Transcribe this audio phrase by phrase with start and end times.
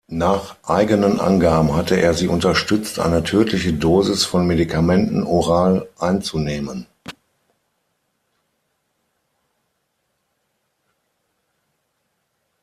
[0.09, 6.87] Nach eigenen Angaben hatte er sie unterstützt, eine tödliche Dosis von Medikamenten oral einzunehmen.